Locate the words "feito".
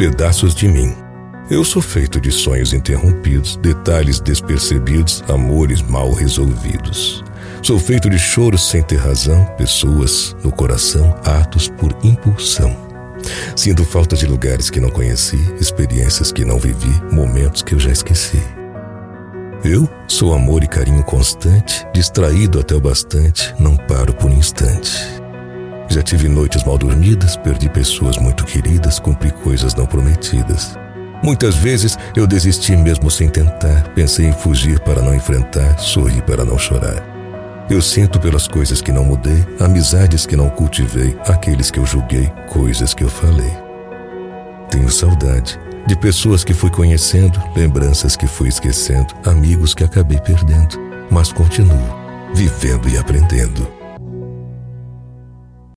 1.82-2.18, 7.78-8.08